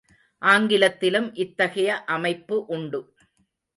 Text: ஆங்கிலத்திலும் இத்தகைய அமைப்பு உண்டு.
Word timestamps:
ஆங்கிலத்திலும் 0.41 1.35
இத்தகைய 1.35 2.03
அமைப்பு 2.05 2.65
உண்டு. 2.65 3.01